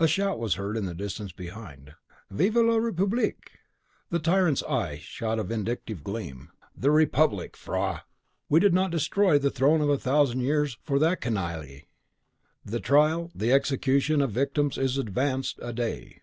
[0.00, 1.94] A shout was heard in the distance behind,
[2.28, 3.52] "Vive la republique!"
[4.08, 6.50] The tyrant's eye shot a vindictive gleam.
[6.76, 7.56] "The republic!
[7.56, 8.00] faugh!
[8.48, 11.82] We did not destroy the throne of a thousand years for that canaille!"
[12.64, 16.20] THE TRIAL, THE EXECUTION, OF THE VICTIMS IS ADVANCED A DAY!